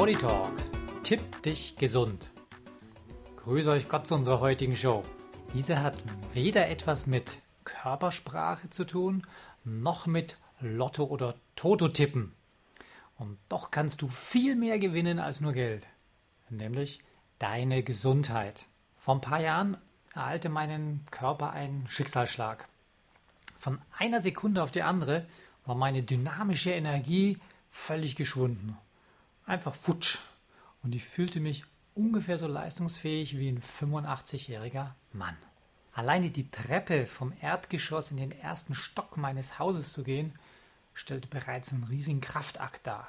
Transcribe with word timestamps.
Body 0.00 0.14
Talk. 0.14 0.54
Tipp 1.02 1.42
dich 1.42 1.76
gesund. 1.76 2.30
Grüße 3.36 3.70
euch 3.70 3.86
Gott 3.86 4.06
zu 4.06 4.14
unserer 4.14 4.40
heutigen 4.40 4.74
Show. 4.74 5.04
Diese 5.52 5.82
hat 5.82 5.92
weder 6.32 6.70
etwas 6.70 7.06
mit 7.06 7.42
Körpersprache 7.64 8.70
zu 8.70 8.86
tun, 8.86 9.26
noch 9.62 10.06
mit 10.06 10.38
Lotto 10.58 11.04
oder 11.04 11.34
Toto 11.54 11.88
tippen. 11.88 12.32
Und 13.18 13.36
doch 13.50 13.70
kannst 13.70 14.00
du 14.00 14.08
viel 14.08 14.56
mehr 14.56 14.78
gewinnen 14.78 15.18
als 15.18 15.42
nur 15.42 15.52
Geld. 15.52 15.86
Nämlich 16.48 17.00
deine 17.38 17.82
Gesundheit. 17.82 18.68
Vor 18.96 19.16
ein 19.16 19.20
paar 19.20 19.42
Jahren 19.42 19.76
ereilte 20.14 20.48
meinen 20.48 21.04
Körper 21.10 21.50
ein 21.50 21.84
Schicksalsschlag. 21.90 22.66
Von 23.58 23.82
einer 23.98 24.22
Sekunde 24.22 24.62
auf 24.62 24.70
die 24.70 24.82
andere 24.82 25.26
war 25.66 25.74
meine 25.74 26.02
dynamische 26.02 26.70
Energie 26.70 27.36
völlig 27.68 28.16
geschwunden 28.16 28.78
einfach 29.50 29.74
futsch. 29.74 30.18
Und 30.82 30.94
ich 30.94 31.04
fühlte 31.04 31.40
mich 31.40 31.64
ungefähr 31.94 32.38
so 32.38 32.46
leistungsfähig 32.46 33.38
wie 33.38 33.48
ein 33.48 33.60
85-jähriger 33.60 34.92
Mann. 35.12 35.36
Alleine 35.92 36.30
die 36.30 36.50
Treppe 36.50 37.06
vom 37.06 37.32
Erdgeschoss 37.42 38.10
in 38.10 38.16
den 38.16 38.32
ersten 38.32 38.74
Stock 38.74 39.16
meines 39.16 39.58
Hauses 39.58 39.92
zu 39.92 40.02
gehen, 40.02 40.32
stellte 40.94 41.28
bereits 41.28 41.72
einen 41.72 41.84
riesigen 41.84 42.20
Kraftakt 42.20 42.86
dar. 42.86 43.08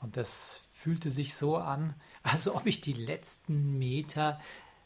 Und 0.00 0.16
das 0.16 0.68
fühlte 0.72 1.10
sich 1.10 1.34
so 1.34 1.58
an, 1.58 1.94
als 2.22 2.48
ob 2.48 2.66
ich 2.66 2.80
die 2.80 2.94
letzten 2.94 3.78
Meter 3.78 4.40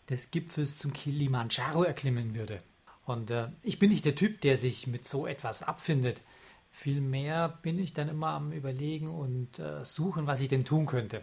des 0.08 0.30
Gipfels 0.30 0.78
zum 0.78 0.92
Kilimanjaro 0.92 1.84
erklimmen 1.84 2.34
würde. 2.34 2.62
Und 3.04 3.30
äh, 3.30 3.48
ich 3.62 3.78
bin 3.78 3.90
nicht 3.90 4.04
der 4.04 4.14
Typ, 4.14 4.40
der 4.40 4.56
sich 4.56 4.86
mit 4.86 5.04
so 5.04 5.26
etwas 5.26 5.62
abfindet. 5.62 6.20
Vielmehr 6.76 7.56
bin 7.62 7.78
ich 7.78 7.92
dann 7.92 8.08
immer 8.08 8.30
am 8.30 8.50
Überlegen 8.50 9.08
und 9.08 9.60
äh, 9.60 9.84
suchen, 9.84 10.26
was 10.26 10.40
ich 10.40 10.48
denn 10.48 10.64
tun 10.64 10.86
könnte. 10.86 11.20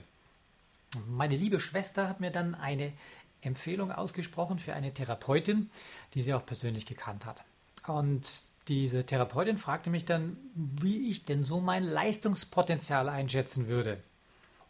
Meine 1.10 1.36
liebe 1.36 1.60
Schwester 1.60 2.08
hat 2.08 2.22
mir 2.22 2.32
dann 2.32 2.56
eine 2.56 2.94
Empfehlung 3.42 3.92
ausgesprochen 3.92 4.60
für 4.60 4.74
eine 4.74 4.94
Therapeutin, 4.94 5.70
die 6.14 6.24
sie 6.24 6.34
auch 6.34 6.46
persönlich 6.46 6.86
gekannt 6.86 7.26
hat. 7.26 7.44
Und 7.86 8.30
diese 8.70 9.06
Therapeutin 9.06 9.58
fragte 9.58 9.90
mich 9.90 10.06
dann, 10.06 10.38
wie 10.56 11.10
ich 11.10 11.26
denn 11.26 11.44
so 11.44 11.60
mein 11.60 11.84
Leistungspotenzial 11.84 13.10
einschätzen 13.10 13.68
würde. 13.68 14.02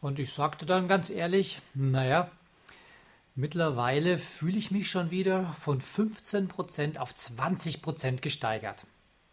Und 0.02 0.18
ich 0.18 0.34
sagte 0.34 0.66
dann 0.66 0.88
ganz 0.88 1.12
ehrlich, 1.12 1.62
naja, 1.76 2.32
mittlerweile 3.36 4.18
fühle 4.18 4.58
ich 4.58 4.72
mich 4.72 4.90
schon 4.90 5.12
wieder 5.12 5.54
von 5.54 5.80
15% 5.80 6.98
auf 6.98 7.14
20% 7.14 8.22
gesteigert. 8.22 8.84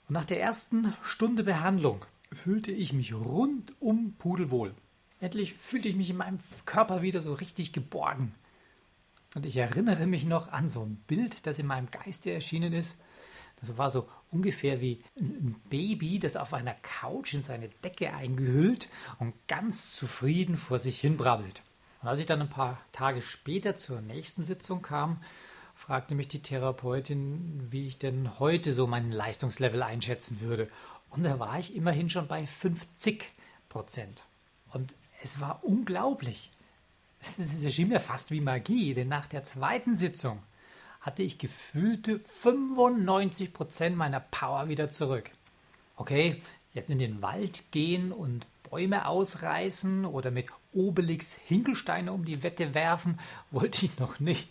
Und 0.09 0.15
nach 0.15 0.25
der 0.25 0.41
ersten 0.41 0.95
Stunde 1.03 1.45
Behandlung 1.45 2.05
fühlte 2.33 2.73
ich 2.73 2.93
mich 2.93 3.15
rundum 3.15 4.15
pudelwohl. 4.19 4.75
Endlich 5.21 5.55
fühlte 5.55 5.89
ich 5.89 5.97
mich 5.97 6.11
in 6.11 6.17
meinem 6.17 6.39
Körper 6.65 7.03
wieder 7.03 7.21
so 7.21 7.35
richtig 7.35 7.73
geborgen. 7.73 8.35
Und 9.35 9.45
ich 9.45 9.57
erinnere 9.57 10.07
mich 10.07 10.25
noch 10.25 10.51
an 10.51 10.69
so 10.69 10.83
ein 10.83 10.97
Bild, 11.07 11.47
das 11.47 11.59
in 11.59 11.67
meinem 11.67 11.91
Geiste 11.91 12.33
erschienen 12.33 12.73
ist. 12.73 12.97
Das 13.61 13.77
war 13.77 13.91
so 13.91 14.09
ungefähr 14.31 14.81
wie 14.81 15.03
ein 15.19 15.57
Baby, 15.69 16.19
das 16.19 16.37
auf 16.37 16.55
einer 16.55 16.75
Couch 16.75 17.35
in 17.35 17.43
seine 17.43 17.69
Decke 17.69 18.15
eingehüllt 18.15 18.89
und 19.19 19.35
ganz 19.49 19.95
zufrieden 19.95 20.57
vor 20.57 20.79
sich 20.79 21.01
hin 21.01 21.17
brabbelt. 21.17 21.63
Und 22.01 22.09
als 22.09 22.21
ich 22.21 22.27
dann 22.27 22.41
ein 22.41 22.49
paar 22.49 22.81
Tage 22.93 23.21
später 23.21 23.77
zur 23.77 24.01
nächsten 24.01 24.45
Sitzung 24.45 24.81
kam, 24.81 25.21
fragte 25.79 26.17
mich 26.17 26.27
die 26.27 26.43
Therapeutin, 26.43 27.69
wie 27.71 27.87
ich 27.87 27.99
denn 27.99 28.39
heute 28.41 28.73
so 28.73 28.87
mein 28.87 29.13
Leistungslevel 29.13 29.83
einschätzen 29.83 30.41
würde. 30.41 30.69
Und 31.09 31.23
da 31.23 31.39
war 31.39 31.59
ich 31.59 31.75
immerhin 31.75 32.11
schon 32.11 32.27
bei 32.27 32.47
50 32.47 33.25
Prozent. 33.69 34.25
Und 34.73 34.95
es 35.23 35.41
war 35.41 35.61
unglaublich. 35.63 36.51
Es 37.39 37.63
erschien 37.63 37.89
mir 37.89 38.01
fast 38.01 38.33
wie 38.33 38.41
Magie, 38.41 38.93
denn 38.93 39.09
nach 39.09 39.29
der 39.29 39.45
zweiten 39.45 39.97
Sitzung 39.97 40.41
hatte 41.01 41.23
ich 41.23 41.39
gefühlte 41.39 42.19
95 42.19 43.53
Prozent 43.53 43.97
meiner 43.97 44.21
Power 44.21 44.69
wieder 44.69 44.91
zurück. 44.91 45.31
Okay, 45.97 46.43
jetzt 46.75 46.91
in 46.91 46.99
den 46.99 47.23
Wald 47.23 47.71
gehen 47.71 48.13
und 48.13 48.47
Bäume 48.69 49.07
ausreißen 49.07 50.05
oder 50.05 50.33
mit 50.33 50.47
Obelix 50.73 51.35
Hinkelsteine 51.35 52.13
um 52.13 52.25
die 52.25 52.43
Wette 52.43 52.75
werfen, 52.75 53.19
wollte 53.53 53.87
ich 53.87 53.99
noch 53.99 54.19
nicht. 54.19 54.51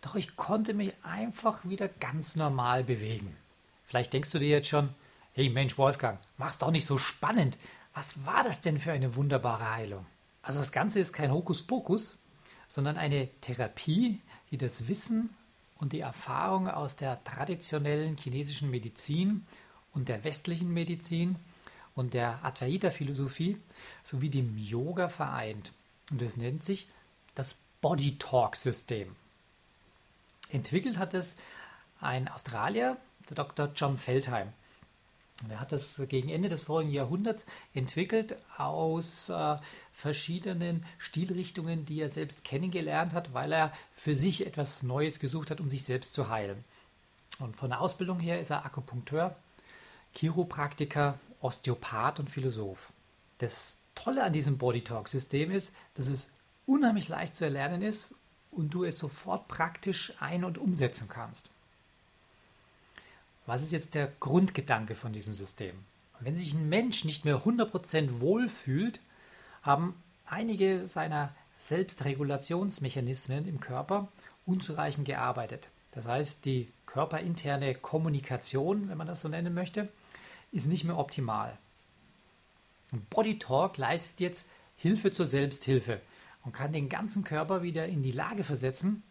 Doch 0.00 0.14
ich 0.14 0.36
konnte 0.36 0.74
mich 0.74 0.92
einfach 1.02 1.64
wieder 1.64 1.88
ganz 1.88 2.36
normal 2.36 2.84
bewegen. 2.84 3.36
Vielleicht 3.86 4.12
denkst 4.12 4.30
du 4.30 4.38
dir 4.38 4.48
jetzt 4.48 4.68
schon, 4.68 4.90
hey 5.32 5.48
Mensch 5.48 5.76
Wolfgang, 5.76 6.18
mach's 6.38 6.58
doch 6.58 6.70
nicht 6.70 6.86
so 6.86 6.96
spannend. 6.96 7.58
Was 7.94 8.24
war 8.24 8.42
das 8.42 8.60
denn 8.60 8.78
für 8.78 8.92
eine 8.92 9.16
wunderbare 9.16 9.74
Heilung? 9.74 10.06
Also 10.42 10.60
das 10.60 10.72
Ganze 10.72 11.00
ist 11.00 11.12
kein 11.12 11.32
Hokuspokus, 11.32 12.18
sondern 12.68 12.96
eine 12.96 13.28
Therapie, 13.40 14.20
die 14.50 14.56
das 14.56 14.88
Wissen 14.88 15.30
und 15.78 15.92
die 15.92 16.00
Erfahrung 16.00 16.68
aus 16.68 16.96
der 16.96 17.22
traditionellen 17.24 18.16
chinesischen 18.16 18.70
Medizin 18.70 19.46
und 19.92 20.08
der 20.08 20.24
westlichen 20.24 20.72
Medizin 20.72 21.36
und 21.94 22.14
der 22.14 22.44
Advaita-Philosophie 22.44 23.58
sowie 24.02 24.30
dem 24.30 24.56
Yoga 24.56 25.08
vereint. 25.08 25.72
Und 26.10 26.22
es 26.22 26.36
nennt 26.36 26.62
sich 26.62 26.88
das 27.34 27.56
Body 27.80 28.18
Talk-System. 28.18 29.16
Entwickelt 30.52 30.98
hat 30.98 31.14
es 31.14 31.36
ein 32.00 32.28
Australier, 32.28 32.96
der 33.28 33.36
Dr. 33.36 33.70
John 33.74 33.96
Feldheim. 33.96 34.52
Er 35.48 35.60
hat 35.60 35.72
das 35.72 36.02
gegen 36.08 36.28
Ende 36.28 36.50
des 36.50 36.62
vorigen 36.62 36.90
Jahrhunderts 36.90 37.46
entwickelt 37.72 38.36
aus 38.58 39.30
äh, 39.30 39.56
verschiedenen 39.92 40.84
Stilrichtungen, 40.98 41.86
die 41.86 42.00
er 42.00 42.10
selbst 42.10 42.44
kennengelernt 42.44 43.14
hat, 43.14 43.32
weil 43.32 43.52
er 43.52 43.72
für 43.92 44.16
sich 44.16 44.46
etwas 44.46 44.82
Neues 44.82 45.18
gesucht 45.18 45.50
hat, 45.50 45.60
um 45.60 45.70
sich 45.70 45.84
selbst 45.84 46.12
zu 46.12 46.28
heilen. 46.28 46.62
Und 47.38 47.56
von 47.56 47.70
der 47.70 47.80
Ausbildung 47.80 48.20
her 48.20 48.38
ist 48.38 48.50
er 48.50 48.66
Akupunkteur, 48.66 49.34
Chiropraktiker, 50.14 51.18
Osteopath 51.40 52.20
und 52.20 52.28
Philosoph. 52.28 52.92
Das 53.38 53.78
Tolle 53.94 54.22
an 54.24 54.34
diesem 54.34 54.58
Body 54.58 54.82
Talk 54.82 55.08
System 55.08 55.50
ist, 55.50 55.72
dass 55.94 56.08
es 56.08 56.28
unheimlich 56.66 57.08
leicht 57.08 57.34
zu 57.34 57.44
erlernen 57.44 57.80
ist 57.80 58.14
und 58.50 58.74
du 58.74 58.84
es 58.84 58.98
sofort 58.98 59.48
praktisch 59.48 60.12
ein- 60.20 60.44
und 60.44 60.58
umsetzen 60.58 61.08
kannst. 61.08 61.48
Was 63.46 63.62
ist 63.62 63.72
jetzt 63.72 63.94
der 63.94 64.12
Grundgedanke 64.20 64.94
von 64.94 65.12
diesem 65.12 65.34
System? 65.34 65.74
Wenn 66.20 66.36
sich 66.36 66.52
ein 66.54 66.68
Mensch 66.68 67.04
nicht 67.04 67.24
mehr 67.24 67.44
100% 67.44 68.20
wohlfühlt, 68.20 69.00
haben 69.62 69.94
einige 70.26 70.86
seiner 70.86 71.34
Selbstregulationsmechanismen 71.58 73.48
im 73.48 73.60
Körper 73.60 74.08
unzureichend 74.46 75.06
gearbeitet. 75.06 75.68
Das 75.92 76.06
heißt, 76.06 76.44
die 76.44 76.68
körperinterne 76.86 77.74
Kommunikation, 77.74 78.88
wenn 78.88 78.98
man 78.98 79.06
das 79.06 79.22
so 79.22 79.28
nennen 79.28 79.54
möchte, 79.54 79.88
ist 80.52 80.66
nicht 80.66 80.84
mehr 80.84 80.98
optimal. 80.98 81.56
Body 83.10 83.38
Talk 83.38 83.76
leistet 83.76 84.20
jetzt 84.20 84.46
Hilfe 84.76 85.12
zur 85.12 85.26
Selbsthilfe 85.26 86.00
und 86.44 86.52
kann 86.52 86.72
den 86.72 86.88
ganzen 86.88 87.24
Körper 87.24 87.62
wieder 87.62 87.86
in 87.86 88.02
die 88.02 88.12
Lage 88.12 88.44
versetzen, 88.44 89.02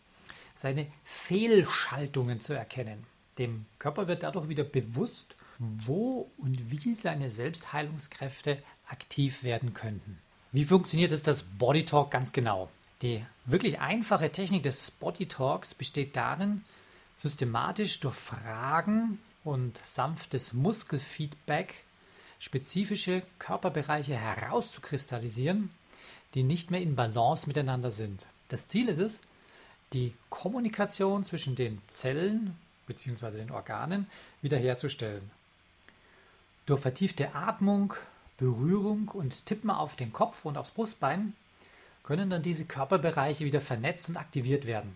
seine 0.56 0.88
Fehlschaltungen 1.04 2.40
zu 2.40 2.54
erkennen. 2.54 3.06
Dem 3.38 3.66
Körper 3.78 4.08
wird 4.08 4.24
dadurch 4.24 4.50
wieder 4.50 4.64
bewusst, 4.64 5.36
wo 5.58 6.30
und 6.38 6.72
wie 6.72 6.94
seine 6.94 7.32
Selbstheilungskräfte 7.32 8.62
aktiv 8.88 9.44
werden 9.44 9.74
könnten. 9.74 10.20
Wie 10.52 10.66
funktioniert 10.66 11.12
es 11.12 11.24
das 11.24 11.44
Body 11.44 11.86
Talk 11.86 12.12
ganz 12.12 12.32
genau? 12.32 12.70
Die 13.02 13.24
wirklich 13.46 13.80
einfache 13.80 14.32
Technik 14.32 14.64
des 14.64 14.92
Body 14.92 15.28
Talks 15.28 15.74
besteht 15.74 16.16
darin, 16.16 16.64
systematisch 17.18 18.00
durch 18.00 18.16
Fragen 18.16 19.20
und 19.44 19.80
sanftes 19.86 20.54
Muskelfeedback 20.54 21.84
spezifische 22.40 23.24
Körperbereiche 23.38 24.16
herauszukristallisieren 24.16 25.70
die 26.34 26.44
nicht 26.44 26.72
mehr 26.72 26.82
in 26.82 26.96
Balance 26.96 27.48
miteinander 27.48 27.92
sind. 27.92 28.26
Das 28.50 28.68
Ziel 28.68 28.90
ist 28.90 29.00
es, 29.00 29.22
die 29.94 30.14
Kommunikation 30.30 31.24
zwischen 31.24 31.56
den 31.56 31.82
Zellen 31.88 32.56
bzw. 32.88 33.38
den 33.38 33.52
Organen 33.52 34.08
wiederherzustellen. 34.42 35.32
Durch 36.66 36.82
vertiefte 36.82 37.34
Atmung, 37.34 37.94
Berührung 38.38 39.08
und 39.10 39.46
Tippen 39.46 39.70
auf 39.70 39.96
den 39.96 40.14
Kopf 40.14 40.46
und 40.46 40.58
aufs 40.58 40.72
Brustbein 40.72 41.34
können 42.04 42.30
dann 42.30 42.44
diese 42.44 42.66
Körperbereiche 42.66 43.46
wieder 43.46 43.62
vernetzt 43.62 44.10
und 44.10 44.18
aktiviert 44.18 44.66
werden. 44.66 44.96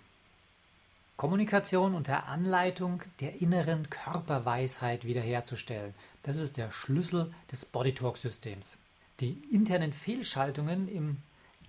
Kommunikation 1.17 1.93
unter 1.93 2.25
Anleitung 2.25 3.01
der 3.19 3.41
inneren 3.41 3.89
Körperweisheit 3.89 5.05
wiederherzustellen. 5.05 5.93
Das 6.23 6.37
ist 6.37 6.57
der 6.57 6.71
Schlüssel 6.71 7.33
des 7.51 7.65
Bodytalk-Systems. 7.65 8.77
Die 9.19 9.41
internen 9.51 9.93
Fehlschaltungen 9.93 10.87
im 10.87 11.17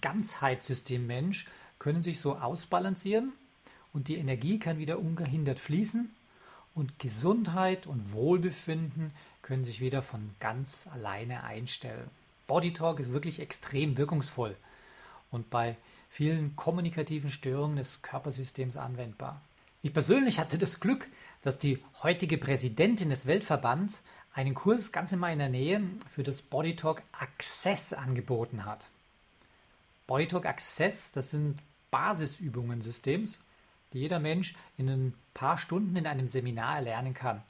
Ganzheitssystem 0.01 1.07
Mensch 1.07 1.47
können 1.79 2.03
sich 2.03 2.21
so 2.21 2.37
ausbalancieren 2.37 3.33
und 3.93 4.09
die 4.09 4.17
Energie 4.17 4.59
kann 4.59 4.79
wieder 4.79 4.99
ungehindert 4.99 5.59
fließen 5.59 6.11
und 6.75 6.99
Gesundheit 6.99 7.87
und 7.87 8.13
Wohlbefinden 8.13 9.13
können 9.43 9.65
sich 9.65 9.81
wieder 9.81 10.03
von 10.03 10.31
ganz 10.41 10.87
alleine 10.93 11.45
einstellen. 11.45 12.11
Bodytalk 12.47 13.01
ist 13.01 13.13
wirklich 13.13 13.41
extrem 13.41 13.97
wirkungsvoll 13.97 14.57
und 15.31 15.51
bei 15.51 15.77
vielen 16.11 16.57
kommunikativen 16.57 17.31
Störungen 17.31 17.77
des 17.77 18.03
Körpersystems 18.03 18.77
anwendbar. 18.77 19.41
Ich 19.83 19.93
persönlich 19.93 20.39
hatte 20.39 20.59
das 20.59 20.81
Glück, 20.81 21.09
dass 21.43 21.59
die 21.59 21.79
heutige 22.03 22.39
Präsidentin 22.39 23.11
des 23.11 23.27
Weltverbands 23.27 24.03
einen 24.35 24.55
Kurs 24.55 24.93
ganz 24.93 25.13
in 25.13 25.21
meiner 25.21 25.49
Nähe 25.49 25.81
für 26.11 26.25
das 26.25 26.43
Bodytalk 26.43 27.03
Access 27.13 27.93
angeboten 27.93 28.65
hat. 28.65 28.89
Bodytalk 30.07 30.45
Access, 30.45 31.13
das 31.13 31.31
sind 31.31 31.59
Basisübungen 31.91 32.83
Systems, 32.83 33.39
die 33.93 34.01
jeder 34.01 34.19
Mensch 34.19 34.55
in 34.77 34.89
ein 34.89 35.15
paar 35.33 35.57
Stunden 35.57 35.95
in 35.97 36.07
einem 36.07 36.27
Seminar 36.27 36.77
erlernen 36.77 37.15
kann, 37.15 37.43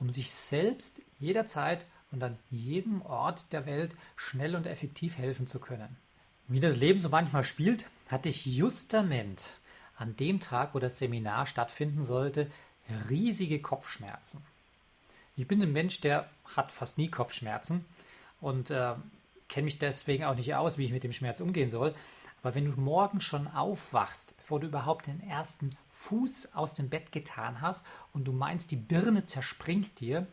um 0.00 0.12
sich 0.12 0.32
selbst 0.32 1.00
jederzeit 1.20 1.84
und 2.10 2.22
an 2.22 2.36
jedem 2.50 3.00
Ort 3.02 3.52
der 3.52 3.64
Welt 3.64 3.94
schnell 4.16 4.56
und 4.56 4.66
effektiv 4.66 5.16
helfen 5.16 5.46
zu 5.46 5.60
können. 5.60 5.96
Wie 6.48 6.60
das 6.60 6.76
Leben 6.76 6.98
so 6.98 7.10
manchmal 7.10 7.44
spielt, 7.44 7.84
hatte 8.08 8.28
ich 8.28 8.44
justament 8.44 9.54
an 9.96 10.16
dem 10.16 10.40
Tag, 10.40 10.74
wo 10.74 10.78
das 10.78 10.98
Seminar 10.98 11.46
stattfinden 11.46 12.04
sollte, 12.04 12.50
riesige 13.08 13.60
Kopfschmerzen. 13.60 14.42
Ich 15.38 15.46
bin 15.46 15.62
ein 15.62 15.72
Mensch, 15.72 16.00
der 16.00 16.28
hat 16.56 16.72
fast 16.72 16.98
nie 16.98 17.08
Kopfschmerzen 17.08 17.84
und 18.40 18.70
äh, 18.70 18.94
kenne 19.48 19.66
mich 19.66 19.78
deswegen 19.78 20.24
auch 20.24 20.34
nicht 20.34 20.52
aus, 20.56 20.78
wie 20.78 20.84
ich 20.84 20.90
mit 20.90 21.04
dem 21.04 21.12
Schmerz 21.12 21.38
umgehen 21.38 21.70
soll. 21.70 21.94
Aber 22.42 22.56
wenn 22.56 22.64
du 22.64 22.80
morgen 22.80 23.20
schon 23.20 23.46
aufwachst, 23.46 24.36
bevor 24.36 24.58
du 24.58 24.66
überhaupt 24.66 25.06
den 25.06 25.20
ersten 25.20 25.76
Fuß 25.90 26.54
aus 26.54 26.74
dem 26.74 26.90
Bett 26.90 27.12
getan 27.12 27.60
hast 27.60 27.84
und 28.12 28.24
du 28.24 28.32
meinst, 28.32 28.72
die 28.72 28.76
Birne 28.76 29.26
zerspringt 29.26 30.00
dir, 30.00 30.26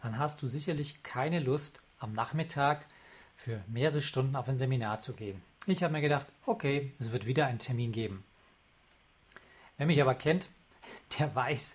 dann 0.00 0.16
hast 0.16 0.42
du 0.42 0.46
sicherlich 0.46 1.02
keine 1.02 1.40
Lust, 1.40 1.80
am 1.98 2.12
Nachmittag 2.12 2.86
für 3.34 3.64
mehrere 3.66 4.00
Stunden 4.00 4.36
auf 4.36 4.48
ein 4.48 4.58
Seminar 4.58 5.00
zu 5.00 5.14
gehen. 5.14 5.42
Ich 5.66 5.82
habe 5.82 5.92
mir 5.92 6.02
gedacht, 6.02 6.28
okay, 6.46 6.92
es 7.00 7.10
wird 7.10 7.26
wieder 7.26 7.46
einen 7.46 7.58
Termin 7.58 7.90
geben. 7.90 8.22
Wer 9.76 9.86
mich 9.86 10.00
aber 10.00 10.14
kennt, 10.14 10.46
der 11.18 11.34
weiß, 11.34 11.74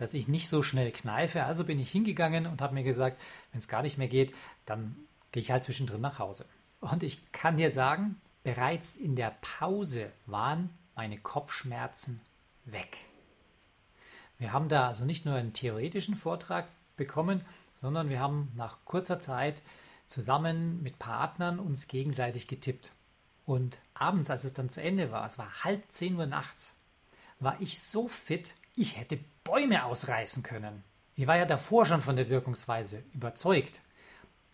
dass 0.00 0.14
ich 0.14 0.28
nicht 0.28 0.48
so 0.48 0.62
schnell 0.62 0.90
kneife. 0.92 1.44
Also 1.44 1.64
bin 1.64 1.78
ich 1.78 1.90
hingegangen 1.90 2.46
und 2.46 2.62
habe 2.62 2.74
mir 2.74 2.82
gesagt, 2.84 3.20
wenn 3.52 3.60
es 3.60 3.68
gar 3.68 3.82
nicht 3.82 3.98
mehr 3.98 4.08
geht, 4.08 4.34
dann 4.66 4.96
gehe 5.32 5.42
ich 5.42 5.50
halt 5.50 5.64
zwischendrin 5.64 6.00
nach 6.00 6.18
Hause. 6.18 6.44
Und 6.80 7.02
ich 7.02 7.30
kann 7.32 7.56
dir 7.56 7.70
sagen, 7.70 8.20
bereits 8.42 8.96
in 8.96 9.16
der 9.16 9.36
Pause 9.42 10.10
waren 10.26 10.70
meine 10.94 11.18
Kopfschmerzen 11.18 12.20
weg. 12.64 12.98
Wir 14.38 14.52
haben 14.52 14.68
da 14.68 14.88
also 14.88 15.04
nicht 15.04 15.26
nur 15.26 15.34
einen 15.34 15.52
theoretischen 15.52 16.16
Vortrag 16.16 16.68
bekommen, 16.96 17.42
sondern 17.80 18.08
wir 18.08 18.20
haben 18.20 18.50
nach 18.56 18.78
kurzer 18.84 19.20
Zeit 19.20 19.60
zusammen 20.06 20.82
mit 20.82 20.98
Partnern 20.98 21.58
uns 21.58 21.88
gegenseitig 21.88 22.48
getippt. 22.48 22.92
Und 23.46 23.78
abends, 23.94 24.30
als 24.30 24.44
es 24.44 24.54
dann 24.54 24.70
zu 24.70 24.82
Ende 24.82 25.10
war, 25.10 25.26
es 25.26 25.38
war 25.38 25.64
halb 25.64 25.82
zehn 25.90 26.16
Uhr 26.16 26.26
nachts, 26.26 26.74
war 27.38 27.60
ich 27.60 27.80
so 27.80 28.08
fit, 28.08 28.54
ich 28.76 28.96
hätte 28.96 29.18
Bäume 29.50 29.84
ausreißen 29.84 30.44
können. 30.44 30.84
Ich 31.16 31.26
war 31.26 31.36
ja 31.36 31.44
davor 31.44 31.84
schon 31.84 32.02
von 32.02 32.14
der 32.14 32.30
Wirkungsweise 32.30 33.02
überzeugt. 33.12 33.80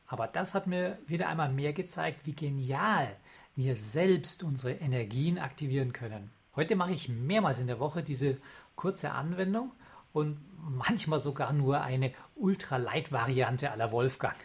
Aber 0.07 0.27
das 0.27 0.55
hat 0.55 0.67
mir 0.67 0.99
wieder 1.07 1.29
einmal 1.29 1.53
mehr 1.53 1.75
gezeigt, 1.75 2.21
wie 2.25 2.33
genial 2.33 3.15
wir 3.57 3.77
selbst 3.77 4.43
unsere 4.43 4.73
Energien 4.73 5.39
aktivieren 5.39 5.93
können. 5.93 6.31
Heute 6.55 6.77
mache 6.77 6.93
ich 6.93 7.11
mehrmals 7.11 7.61
in 7.61 7.67
der 7.67 7.79
Woche 7.79 8.03
diese 8.03 8.39
kurze 8.75 9.11
Anwendung 9.11 9.71
und 10.15 10.41
manchmal 10.57 11.21
sogar 11.21 11.53
nur 11.53 11.83
eine 11.83 12.15
Ultralight-Variante 12.35 13.71
aller 13.71 13.93
Wolfgang. 13.93 14.37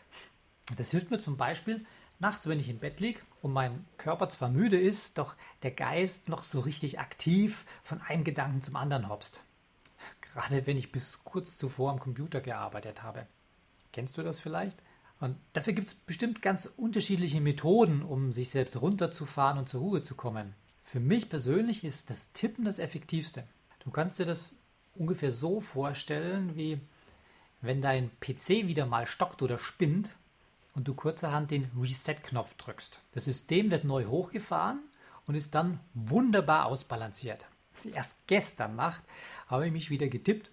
Das 0.76 0.92
hilft 0.92 1.12
mir 1.12 1.22
zum 1.22 1.38
Beispiel 1.38 1.86
nachts, 2.20 2.46
wenn 2.46 2.60
ich 2.60 2.68
im 2.68 2.80
Bett 2.80 3.00
liege 3.00 3.22
und 3.42 3.54
mein 3.54 3.86
Körper 3.98 4.28
zwar 4.28 4.50
müde 4.50 4.78
ist, 4.78 5.18
doch 5.18 5.36
der 5.64 5.72
Geist 5.72 6.28
noch 6.28 6.44
so 6.44 6.60
richtig 6.60 7.00
aktiv 7.00 7.66
von 7.84 8.02
einem 8.02 8.26
Gedanken 8.26 8.62
zum 8.62 8.76
anderen 8.76 9.08
hopst. 9.08 9.46
Gerade 10.34 10.66
wenn 10.66 10.78
ich 10.78 10.92
bis 10.92 11.24
kurz 11.24 11.58
zuvor 11.58 11.92
am 11.92 12.00
Computer 12.00 12.42
gearbeitet 12.42 13.04
habe. 13.04 13.28
Kennst 13.92 14.18
du 14.18 14.24
das 14.24 14.40
vielleicht? 14.40 14.78
Und 15.20 15.38
dafür 15.54 15.74
gibt 15.74 15.88
es 15.88 15.94
bestimmt 15.94 16.42
ganz 16.42 16.66
unterschiedliche 16.78 17.42
Methoden, 17.42 18.02
um 18.02 18.32
sich 18.32 18.50
selbst 18.50 18.82
runterzufahren 18.82 19.60
und 19.60 19.70
zur 19.70 19.82
Ruhe 19.82 20.02
zu 20.02 20.16
kommen. 20.16 20.56
Für 20.82 21.00
mich 21.00 21.30
persönlich 21.30 21.84
ist 21.84 22.10
das 22.10 22.32
Tippen 22.32 22.66
das 22.66 22.80
effektivste. 22.80 23.44
Du 23.84 23.92
kannst 23.92 24.20
dir 24.20 24.26
das 24.26 24.56
ungefähr 24.96 25.32
so 25.32 25.60
vorstellen, 25.60 26.56
wie 26.56 26.80
wenn 27.62 27.82
dein 27.82 28.10
PC 28.20 28.68
wieder 28.68 28.86
mal 28.86 29.06
stockt 29.06 29.42
oder 29.42 29.60
spinnt 29.60 30.10
und 30.74 30.88
du 30.88 30.94
kurzerhand 30.94 31.52
den 31.52 31.70
Reset-Knopf 31.80 32.56
drückst. 32.56 33.00
Das 33.14 33.26
System 33.26 33.70
wird 33.70 33.84
neu 33.84 34.06
hochgefahren 34.06 34.80
und 35.28 35.36
ist 35.36 35.54
dann 35.54 35.80
wunderbar 35.94 36.66
ausbalanciert. 36.66 37.48
Erst 37.86 38.16
gestern 38.28 38.76
Nacht 38.76 39.02
habe 39.48 39.68
ich 39.68 39.72
mich 39.74 39.90
wieder 39.90 40.08
getippt 40.08 40.50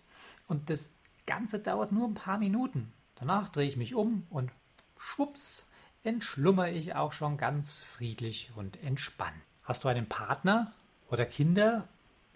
und 0.46 0.70
das 0.70 0.90
Ganze 1.26 1.58
dauert 1.58 1.92
nur 1.92 2.08
ein 2.08 2.14
paar 2.14 2.38
Minuten. 2.38 2.92
Danach 3.16 3.48
drehe 3.48 3.68
ich 3.68 3.76
mich 3.76 3.94
um 3.94 4.26
und 4.30 4.50
schwupps, 4.98 5.66
entschlummer 6.02 6.70
ich 6.70 6.94
auch 6.94 7.12
schon 7.12 7.36
ganz 7.36 7.80
friedlich 7.80 8.50
und 8.56 8.82
entspannt. 8.82 9.36
Hast 9.64 9.84
du 9.84 9.88
einen 9.88 10.06
Partner 10.06 10.72
oder 11.10 11.26
Kinder, 11.26 11.86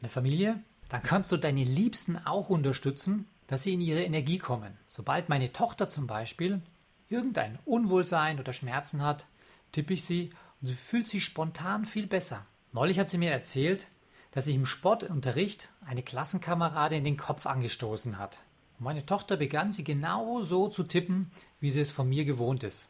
eine 0.00 0.08
Familie? 0.08 0.60
Dann 0.88 1.02
kannst 1.02 1.32
du 1.32 1.38
deine 1.38 1.64
Liebsten 1.64 2.18
auch 2.18 2.50
unterstützen, 2.50 3.26
dass 3.46 3.62
sie 3.62 3.72
in 3.72 3.80
ihre 3.80 4.02
Energie 4.02 4.38
kommen. 4.38 4.76
Sobald 4.86 5.28
meine 5.28 5.52
Tochter 5.52 5.88
zum 5.88 6.06
Beispiel 6.06 6.60
irgendein 7.08 7.58
Unwohlsein 7.64 8.40
oder 8.40 8.52
Schmerzen 8.52 9.02
hat, 9.02 9.26
tippe 9.72 9.94
ich 9.94 10.04
sie 10.04 10.30
und 10.60 10.68
sie 10.68 10.74
fühlt 10.74 11.08
sich 11.08 11.24
spontan 11.24 11.86
viel 11.86 12.06
besser. 12.06 12.44
Neulich 12.72 12.98
hat 12.98 13.10
sie 13.10 13.18
mir 13.18 13.30
erzählt, 13.30 13.86
dass 14.32 14.46
sich 14.46 14.54
im 14.54 14.66
Sportunterricht 14.66 15.68
eine 15.86 16.02
Klassenkameradin 16.02 16.98
in 16.98 17.04
den 17.04 17.16
Kopf 17.16 17.46
angestoßen 17.46 18.18
hat. 18.18 18.40
Meine 18.78 19.06
Tochter 19.06 19.36
begann 19.36 19.72
sie 19.72 19.84
genau 19.84 20.42
so 20.42 20.68
zu 20.68 20.82
tippen, 20.82 21.30
wie 21.60 21.70
sie 21.70 21.80
es 21.80 21.92
von 21.92 22.08
mir 22.08 22.24
gewohnt 22.24 22.64
ist. 22.64 22.88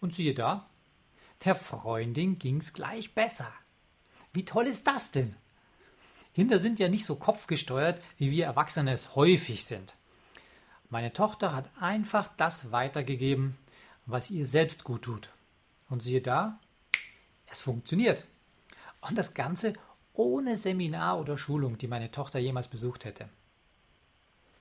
Und 0.00 0.14
siehe 0.14 0.34
da, 0.34 0.66
der 1.44 1.54
Freundin 1.54 2.38
ging's 2.38 2.72
gleich 2.72 3.14
besser. 3.14 3.52
Wie 4.32 4.44
toll 4.44 4.66
ist 4.66 4.86
das 4.86 5.10
denn? 5.10 5.36
Kinder 6.34 6.58
sind 6.58 6.80
ja 6.80 6.88
nicht 6.88 7.04
so 7.04 7.16
kopfgesteuert, 7.16 8.00
wie 8.16 8.30
wir 8.30 8.46
Erwachsene 8.46 8.92
es 8.92 9.14
häufig 9.14 9.64
sind. 9.64 9.94
Meine 10.88 11.12
Tochter 11.12 11.54
hat 11.54 11.70
einfach 11.78 12.30
das 12.36 12.72
weitergegeben, 12.72 13.56
was 14.06 14.30
ihr 14.30 14.46
selbst 14.46 14.84
gut 14.84 15.02
tut. 15.02 15.28
Und 15.90 16.02
siehe 16.02 16.22
da, 16.22 16.58
es 17.46 17.60
funktioniert. 17.60 18.26
Und 19.02 19.18
das 19.18 19.34
Ganze 19.34 19.74
ohne 20.14 20.56
Seminar 20.56 21.18
oder 21.18 21.38
Schulung, 21.38 21.78
die 21.78 21.88
meine 21.88 22.10
Tochter 22.10 22.38
jemals 22.38 22.68
besucht 22.68 23.04
hätte. 23.04 23.28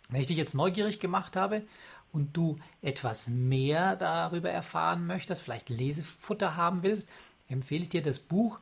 Wenn 0.10 0.22
ich 0.22 0.27
dich 0.27 0.38
jetzt 0.38 0.55
neugierig 0.55 1.00
gemacht 1.00 1.36
habe 1.36 1.63
und 2.12 2.36
du 2.36 2.60
etwas 2.81 3.27
mehr 3.27 3.96
darüber 3.96 4.50
erfahren 4.50 5.08
möchtest, 5.08 5.41
vielleicht 5.41 5.70
Lesefutter 5.70 6.55
haben 6.55 6.84
willst, 6.84 7.08
empfehle 7.48 7.84
ich 7.84 7.89
dir 7.89 8.01
das 8.01 8.20
Buch 8.20 8.60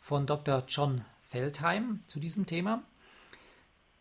von 0.00 0.26
Dr. 0.26 0.64
John 0.68 1.04
Feldheim 1.28 2.00
zu 2.06 2.20
diesem 2.20 2.46
Thema. 2.46 2.82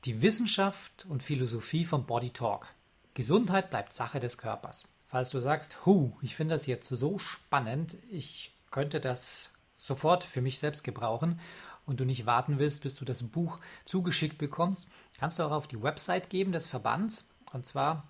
Die 0.05 0.21
Wissenschaft 0.21 1.05
und 1.09 1.23
Philosophie 1.23 1.85
vom 1.85 2.05
Body 2.05 2.31
Talk. 2.31 2.67
Gesundheit 3.13 3.69
bleibt 3.69 3.93
Sache 3.93 4.19
des 4.19 4.37
Körpers. 4.37 4.87
Falls 5.07 5.29
du 5.29 5.39
sagst, 5.39 5.85
hu, 5.85 6.13
ich 6.21 6.35
finde 6.35 6.55
das 6.55 6.65
jetzt 6.65 6.89
so 6.89 7.17
spannend, 7.17 7.97
ich 8.09 8.53
könnte 8.71 8.99
das 8.99 9.51
sofort 9.75 10.23
für 10.23 10.41
mich 10.41 10.59
selbst 10.59 10.83
gebrauchen 10.83 11.39
und 11.91 11.99
du 11.99 12.05
nicht 12.05 12.25
warten 12.25 12.57
willst, 12.57 12.81
bis 12.81 12.95
du 12.95 13.05
das 13.05 13.21
Buch 13.21 13.59
zugeschickt 13.85 14.39
bekommst, 14.39 14.87
kannst 15.19 15.37
du 15.37 15.43
auch 15.43 15.51
auf 15.51 15.67
die 15.67 15.83
Website 15.83 16.29
geben 16.29 16.51
des 16.51 16.67
Verbands 16.67 17.29
und 17.53 17.67
zwar 17.67 18.07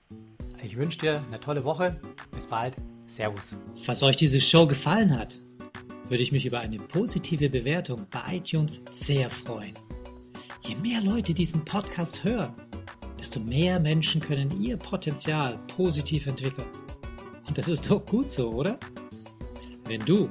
Ich 0.63 0.77
wünsche 0.77 0.99
dir 0.99 1.23
eine 1.27 1.41
tolle 1.41 1.65
Woche. 1.65 2.01
Bis 2.33 2.47
bald. 2.47 2.77
Servus. 3.07 3.57
Falls 3.83 4.03
euch 4.03 4.17
diese 4.17 4.41
Show 4.41 4.67
gefallen 4.67 5.19
hat, 5.19 5.39
würde 6.09 6.23
ich 6.23 6.33
mich 6.33 6.47
über 6.47 6.61
eine 6.61 6.79
positive 6.79 7.51
Bewertung 7.51 8.07
bei 8.11 8.37
iTunes 8.37 8.83
sehr 8.91 9.31
freuen. 9.31 9.75
Je 10.63 10.75
mehr 10.77 11.01
Leute 11.01 11.35
diesen 11.35 11.65
Podcast 11.65 12.25
hören, 12.25 12.55
desto 13.19 13.41
mehr 13.41 13.79
Menschen 13.79 14.21
können 14.21 14.63
ihr 14.63 14.77
Potenzial 14.77 15.59
positiv 15.77 16.27
entwickeln. 16.27 16.69
Und 17.47 17.59
das 17.59 17.69
ist 17.69 17.91
doch 17.91 18.05
gut 18.05 18.31
so, 18.31 18.51
oder? 18.51 18.79
Wenn 19.87 20.05
du 20.05 20.31